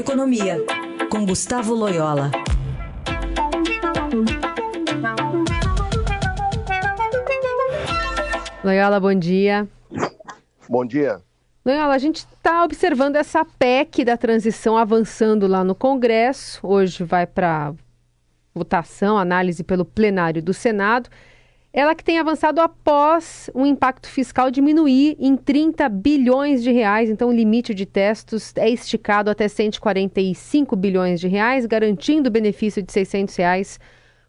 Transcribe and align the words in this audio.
Economia, 0.00 0.56
com 1.10 1.26
Gustavo 1.26 1.74
Loyola. 1.74 2.30
Loyola, 8.64 8.98
bom 8.98 9.14
dia. 9.14 9.68
Bom 10.66 10.86
dia. 10.86 11.20
Loyola, 11.62 11.94
a 11.94 11.98
gente 11.98 12.16
está 12.16 12.64
observando 12.64 13.16
essa 13.16 13.44
PEC 13.44 14.02
da 14.02 14.16
transição 14.16 14.74
avançando 14.74 15.46
lá 15.46 15.62
no 15.62 15.74
Congresso. 15.74 16.66
Hoje 16.66 17.04
vai 17.04 17.26
para 17.26 17.74
votação, 18.54 19.18
análise 19.18 19.62
pelo 19.62 19.84
plenário 19.84 20.42
do 20.42 20.54
Senado. 20.54 21.10
Ela 21.72 21.94
que 21.94 22.02
tem 22.02 22.18
avançado 22.18 22.60
após 22.60 23.48
o 23.54 23.64
impacto 23.64 24.08
fiscal 24.08 24.50
diminuir 24.50 25.16
em 25.20 25.36
30 25.36 25.88
bilhões 25.88 26.64
de 26.64 26.72
reais, 26.72 27.08
então 27.08 27.28
o 27.28 27.32
limite 27.32 27.72
de 27.72 27.86
testos 27.86 28.52
é 28.56 28.68
esticado 28.68 29.30
até 29.30 29.46
145 29.46 30.74
bilhões 30.74 31.20
de 31.20 31.28
reais, 31.28 31.66
garantindo 31.66 32.28
o 32.28 32.32
benefício 32.32 32.82
de 32.82 32.92
600 32.92 33.36
reais 33.36 33.78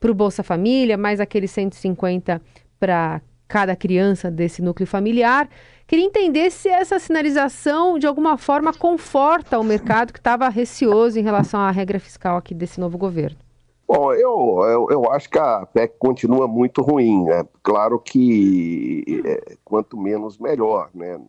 para 0.00 0.10
o 0.10 0.14
Bolsa 0.14 0.42
Família, 0.42 0.96
mais 0.96 1.20
aqueles 1.20 1.50
150 1.50 2.40
para 2.80 3.20
cada 3.46 3.76
criança 3.76 4.30
desse 4.30 4.62
núcleo 4.62 4.86
familiar. 4.86 5.46
Queria 5.86 6.06
entender 6.06 6.50
se 6.50 6.70
essa 6.70 6.98
sinalização 6.98 7.98
de 7.98 8.06
alguma 8.06 8.38
forma 8.38 8.72
conforta 8.72 9.58
o 9.58 9.64
mercado 9.64 10.10
que 10.10 10.18
estava 10.18 10.48
receoso 10.48 11.18
em 11.18 11.22
relação 11.22 11.60
à 11.60 11.70
regra 11.70 12.00
fiscal 12.00 12.38
aqui 12.38 12.54
desse 12.54 12.80
novo 12.80 12.96
governo. 12.96 13.45
Bom, 13.88 14.12
eu, 14.12 14.64
eu, 14.64 14.88
eu, 14.90 15.12
acho 15.12 15.30
que 15.30 15.38
a 15.38 15.64
PEC 15.64 15.96
continua 15.98 16.48
muito 16.48 16.82
ruim. 16.82 17.24
Né? 17.24 17.46
Claro 17.62 18.00
que 18.00 19.04
é, 19.24 19.56
quanto 19.64 19.96
menos, 19.96 20.38
melhor, 20.38 20.90
né? 20.92 21.20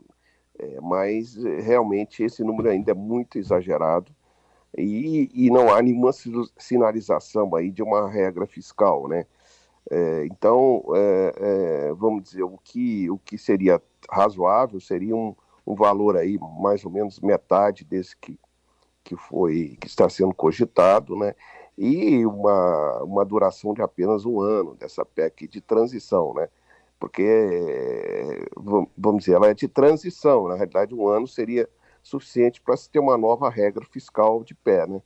É, 0.59 0.81
mas 0.81 1.35
realmente 1.35 2.23
esse 2.23 2.43
número 2.43 2.70
ainda 2.70 2.91
é 2.91 2.95
muito 2.95 3.38
exagerado 3.38 4.11
e, 4.75 5.30
e 5.33 5.52
não 5.52 5.71
há 5.71 5.81
nenhuma 5.81 6.11
sinalização 6.58 7.55
aí 7.55 7.69
de 7.69 7.83
uma 7.83 8.09
regra 8.09 8.47
fiscal, 8.47 9.08
né? 9.08 9.25
É, 9.89 10.25
então, 10.25 10.83
é, 10.95 11.33
é, 11.38 11.94
vamos 11.94 12.23
dizer, 12.23 12.44
o 12.44 12.58
que, 12.63 13.09
o 13.09 13.17
que 13.19 13.38
seria 13.38 13.81
razoável 14.09 14.80
seria 14.80 15.16
um, 15.16 15.35
um 15.66 15.75
valor 15.75 16.17
aí 16.17 16.38
mais 16.59 16.83
ou 16.83 16.91
menos 16.91 17.19
metade 17.19 17.85
desse 17.85 18.16
que, 18.17 18.38
que 19.03 19.16
foi 19.16 19.78
que 19.80 19.88
está 19.88 20.09
sendo 20.09 20.33
cogitado, 20.33 21.16
né? 21.16 21.33
E 21.78 22.25
uma, 22.25 23.03
uma 23.03 23.25
duração 23.25 23.73
de 23.73 23.81
apenas 23.81 24.25
um 24.25 24.42
ano 24.42 24.75
dessa 24.75 25.06
PEC 25.06 25.47
de 25.47 25.61
transição, 25.61 26.34
né? 26.34 26.50
Porque, 27.00 27.23
vamos 28.95 29.19
dizer, 29.19 29.36
ela 29.36 29.50
é 29.50 29.53
de 29.53 29.67
transição, 29.67 30.47
na 30.47 30.56
realidade 30.56 30.95
um 30.95 31.08
ano 31.08 31.28
seria 31.28 31.69
suficiente 32.02 32.59
para 32.59 32.75
se 32.75 32.89
ter 32.89 33.00
uma 33.00 33.17
nova 33.17 33.50
regra 33.50 33.86
fiscal 33.86 34.44
de 34.44 34.56
pé, 34.56 34.88
né? 34.88 35.02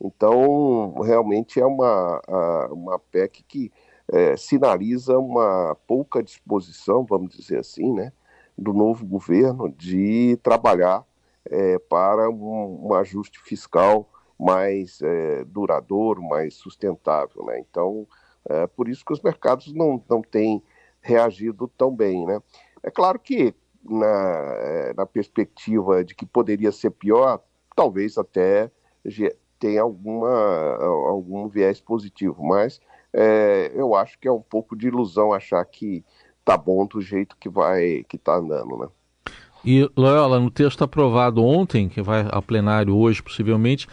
Então, 0.00 0.94
realmente 1.00 1.60
é 1.60 1.64
uma, 1.64 2.20
uma 2.70 2.98
PEC 2.98 3.44
que 3.46 3.72
é, 4.12 4.36
sinaliza 4.36 5.18
uma 5.18 5.76
pouca 5.86 6.22
disposição, 6.22 7.04
vamos 7.04 7.34
dizer 7.34 7.58
assim, 7.60 7.92
né, 7.92 8.12
do 8.56 8.72
novo 8.72 9.04
governo 9.04 9.68
de 9.70 10.38
trabalhar 10.42 11.04
é, 11.44 11.78
para 11.78 12.28
um, 12.30 12.88
um 12.88 12.94
ajuste 12.94 13.40
fiscal 13.40 14.08
mais 14.38 15.00
é, 15.02 15.44
duradouro, 15.44 16.22
mais 16.22 16.54
sustentável. 16.54 17.44
Né? 17.46 17.60
Então, 17.60 18.06
é 18.48 18.66
por 18.66 18.88
isso 18.88 19.04
que 19.04 19.12
os 19.12 19.20
mercados 19.20 19.72
não, 19.72 20.02
não 20.08 20.22
têm 20.22 20.62
reagido 21.00 21.70
tão 21.76 21.94
bem. 21.94 22.26
Né? 22.26 22.40
É 22.82 22.90
claro 22.90 23.18
que, 23.18 23.54
na, 23.82 24.06
é, 24.06 24.94
na 24.94 25.06
perspectiva 25.06 26.04
de 26.04 26.14
que 26.14 26.26
poderia 26.26 26.72
ser 26.72 26.90
pior, 26.90 27.40
talvez 27.74 28.18
até 28.18 28.70
tenha 29.58 29.82
alguma, 29.82 30.76
algum 31.08 31.48
viés 31.48 31.80
positivo, 31.80 32.44
mas 32.44 32.80
é, 33.12 33.70
eu 33.74 33.94
acho 33.94 34.18
que 34.18 34.28
é 34.28 34.32
um 34.32 34.40
pouco 34.40 34.76
de 34.76 34.88
ilusão 34.88 35.32
achar 35.32 35.64
que 35.64 36.04
tá 36.44 36.56
bom 36.56 36.86
do 36.86 37.00
jeito 37.00 37.36
que 37.38 37.48
vai 37.48 38.04
que 38.08 38.16
está 38.16 38.36
andando, 38.36 38.76
né? 38.76 38.88
E 39.64 39.90
Loyola, 39.96 40.38
no 40.38 40.50
texto 40.50 40.84
aprovado 40.84 41.42
ontem, 41.42 41.88
que 41.88 42.00
vai 42.00 42.24
a 42.30 42.40
plenário 42.40 42.96
hoje 42.96 43.20
possivelmente, 43.20 43.88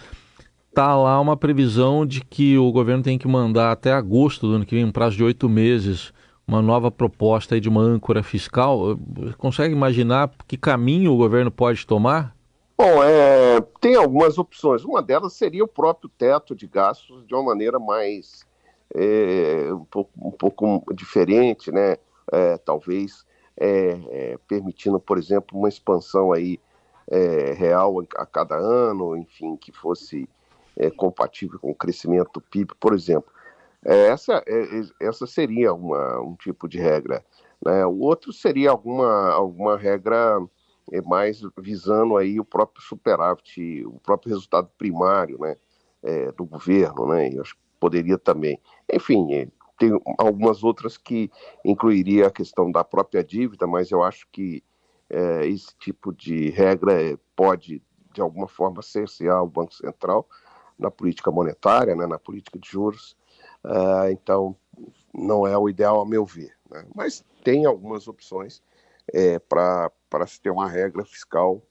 está 0.74 0.96
lá 0.96 1.22
uma 1.22 1.38
previsão 1.38 2.04
de 2.04 2.20
que 2.20 2.58
o 2.58 2.72
governo 2.72 3.04
tem 3.04 3.16
que 3.16 3.28
mandar 3.28 3.72
até 3.72 3.92
agosto 3.92 4.48
do 4.48 4.56
ano 4.56 4.66
que 4.66 4.74
vem, 4.74 4.84
um 4.84 4.92
prazo 4.92 5.16
de 5.16 5.24
oito 5.24 5.48
meses, 5.48 6.12
uma 6.48 6.64
nova 6.64 6.90
proposta 6.90 7.62
de 7.62 7.70
uma 7.70 7.82
âncora 7.82 8.24
fiscal. 8.24 8.98
Consegue 9.38 9.72
imaginar 9.72 10.32
que 10.48 10.58
caminho 10.58 11.14
o 11.14 11.18
governo 11.18 11.52
pode 11.52 11.86
tomar? 11.86 12.36
Bom, 12.76 13.04
é, 13.04 13.62
tem 13.80 13.96
algumas 13.96 14.40
opções. 14.40 14.84
Uma 14.84 15.00
delas 15.04 15.34
seria 15.34 15.64
o 15.64 15.68
próprio 15.68 16.10
teto 16.10 16.56
de 16.56 16.66
gastos 16.66 17.24
de 17.28 17.36
uma 17.36 17.44
maneira 17.44 17.78
mais 17.78 18.44
é, 18.96 19.70
um, 19.72 19.86
pouco, 19.86 20.12
um 20.20 20.32
pouco 20.32 20.84
diferente, 20.92 21.72
né? 21.72 21.98
É, 22.32 22.58
talvez 22.58 23.24
é, 23.56 24.00
é 24.10 24.38
permitindo, 24.48 25.00
por 25.00 25.20
exemplo, 25.20 25.56
uma 25.56 25.70
expansão 25.70 26.32
aí 26.32 26.60
é, 27.08 27.54
real 27.54 28.04
a 28.16 28.26
cada 28.26 28.56
ano, 28.56 29.16
enfim, 29.16 29.56
que 29.56 29.72
fosse 29.72 30.28
é, 30.78 30.90
compatível 30.90 31.60
com 31.60 31.72
o 31.72 31.76
crescimento 31.76 32.32
do 32.34 32.42
PIB, 32.42 32.74
por 32.80 32.94
exemplo. 32.94 33.32
É, 33.86 34.08
essa, 34.08 34.42
é, 34.48 34.80
é, 34.80 35.08
essa 35.08 35.28
seria 35.28 35.74
uma, 35.74 36.22
um 36.22 36.36
tipo 36.36 36.68
de 36.68 36.80
regra. 36.80 37.24
Né? 37.64 37.86
O 37.86 38.00
outro 38.00 38.32
seria 38.32 38.72
alguma, 38.72 39.32
alguma 39.32 39.78
regra 39.78 40.42
é, 40.92 41.02
mais 41.02 41.42
visando 41.58 42.18
aí 42.18 42.40
o 42.40 42.46
próprio 42.46 42.84
superávit, 42.84 43.86
o 43.86 44.00
próprio 44.00 44.32
resultado 44.32 44.70
primário 44.78 45.38
né, 45.40 45.58
é, 46.02 46.32
do 46.32 46.46
governo, 46.46 47.08
né? 47.08 47.30
Eu 47.34 47.42
acho 47.42 47.56
que 47.56 47.62
poderia 47.80 48.18
também. 48.18 48.60
Enfim, 48.92 49.50
tem 49.78 49.92
algumas 50.18 50.64
outras 50.64 50.98
que 50.98 51.30
incluiria 51.66 52.28
a 52.28 52.32
questão 52.32 52.72
da 52.72 52.84
própria 52.84 53.24
dívida, 53.24 53.68
mas 53.68 53.92
eu 53.92 54.02
acho 54.02 54.28
que 54.32 54.64
esse 55.44 55.68
tipo 55.78 56.12
de 56.12 56.50
regra 56.50 57.20
pode, 57.36 57.84
de 58.14 58.22
alguma 58.22 58.48
forma, 58.48 58.82
cercear 58.82 59.44
o 59.44 59.48
Banco 59.48 59.74
Central 59.74 60.28
na 60.78 60.92
política 60.92 61.32
monetária, 61.32 61.96
né, 61.96 62.06
na 62.06 62.20
política 62.20 62.60
de 62.60 62.70
juros. 62.70 63.16
Uh, 63.64 64.10
então, 64.12 64.56
não 65.14 65.48
é 65.48 65.58
o 65.58 65.70
ideal, 65.70 66.02
a 66.02 66.06
meu 66.06 66.26
ver. 66.26 66.54
Né? 66.70 66.86
Mas 66.94 67.24
tem 67.44 67.66
algumas 67.66 68.08
opções 68.08 68.62
é, 69.12 69.40
para 69.40 69.92
se 70.28 70.42
ter 70.42 70.50
uma 70.50 70.68
regra 70.68 71.04
fiscal 71.06 71.62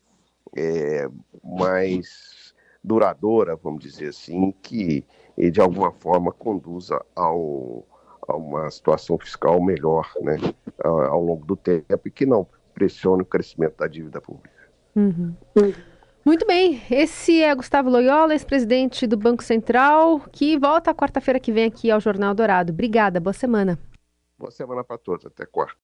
é, 0.56 1.08
mais 1.42 2.54
duradoura, 2.84 3.56
vamos 3.56 3.82
dizer 3.82 4.08
assim, 4.08 4.52
que 4.62 5.04
de 5.50 5.60
alguma 5.60 5.92
forma 5.92 6.32
conduza 6.32 7.00
ao, 7.14 7.86
a 8.28 8.36
uma 8.36 8.70
situação 8.70 9.18
fiscal 9.18 9.62
melhor 9.62 10.12
né, 10.20 10.36
ao 10.84 11.22
longo 11.22 11.46
do 11.46 11.56
tempo 11.56 12.06
e 12.06 12.10
que 12.10 12.26
não 12.26 12.46
pressione 12.74 13.22
o 13.22 13.26
crescimento 13.26 13.76
da 13.78 13.86
dívida 13.86 14.20
pública. 14.20 14.50
Uhum. 14.94 15.34
Muito 16.24 16.46
bem, 16.46 16.80
esse 16.88 17.42
é 17.42 17.52
Gustavo 17.52 17.90
Loyola, 17.90 18.32
ex-presidente 18.32 19.08
do 19.08 19.16
Banco 19.16 19.42
Central, 19.42 20.20
que 20.30 20.56
volta 20.56 20.94
quarta-feira 20.94 21.40
que 21.40 21.50
vem 21.50 21.64
aqui 21.64 21.90
ao 21.90 21.98
Jornal 21.98 22.32
Dourado. 22.32 22.72
Obrigada, 22.72 23.18
boa 23.18 23.32
semana. 23.32 23.76
Boa 24.38 24.52
semana 24.52 24.84
para 24.84 24.98
todos, 24.98 25.26
até 25.26 25.44
quarta. 25.44 25.80